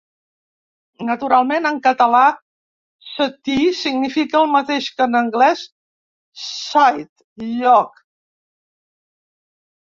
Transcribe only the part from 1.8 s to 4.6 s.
català “seti” significa el